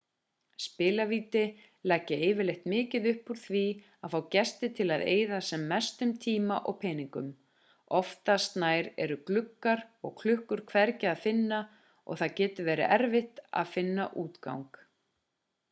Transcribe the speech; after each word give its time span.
spilavíti 0.63 1.41
leggja 1.89 2.15
yfirleitt 2.27 2.63
mikið 2.73 3.03
upp 3.09 3.27
úr 3.33 3.39
því 3.41 3.61
að 4.07 4.13
fá 4.13 4.21
gesti 4.35 4.69
til 4.79 4.87
að 4.95 5.03
eyða 5.11 5.41
sem 5.49 5.67
mestum 5.73 6.13
tíma 6.23 6.57
og 6.71 6.79
peningum 6.85 7.27
oftast 7.99 8.57
nær 8.65 8.89
eru 9.05 9.17
gluggar 9.29 9.83
og 10.09 10.15
klukkur 10.23 10.63
hvergi 10.73 11.11
að 11.11 11.21
finna 11.27 11.59
og 11.83 12.19
það 12.23 12.33
getur 12.41 12.67
verið 12.71 12.95
erfitt 12.99 13.45
að 13.61 13.71
finna 13.77 14.09
útgang 14.25 14.65